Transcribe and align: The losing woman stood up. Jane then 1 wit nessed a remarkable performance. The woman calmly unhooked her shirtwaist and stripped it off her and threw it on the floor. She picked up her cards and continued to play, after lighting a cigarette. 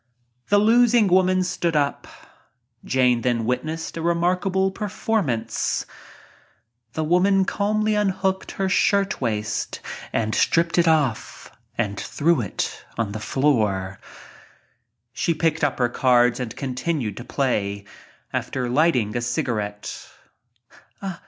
The 0.49 0.57
losing 0.57 1.07
woman 1.09 1.43
stood 1.43 1.75
up. 1.75 2.07
Jane 2.83 3.21
then 3.21 3.41
1 3.45 3.45
wit 3.45 3.63
nessed 3.63 3.97
a 3.97 4.01
remarkable 4.01 4.71
performance. 4.71 5.85
The 6.93 7.03
woman 7.03 7.45
calmly 7.45 7.93
unhooked 7.93 8.53
her 8.53 8.67
shirtwaist 8.67 9.79
and 10.11 10.33
stripped 10.33 10.79
it 10.79 10.87
off 10.87 11.51
her 11.51 11.57
and 11.77 11.99
threw 11.99 12.41
it 12.41 12.83
on 12.97 13.11
the 13.11 13.19
floor. 13.19 13.99
She 15.13 15.35
picked 15.35 15.63
up 15.63 15.77
her 15.77 15.87
cards 15.87 16.39
and 16.39 16.55
continued 16.55 17.15
to 17.17 17.23
play, 17.23 17.85
after 18.33 18.67
lighting 18.71 19.15
a 19.15 19.21
cigarette. 19.21 20.09